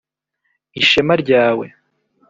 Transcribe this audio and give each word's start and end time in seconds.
ishema 0.81 1.13
ryawe 1.21 1.65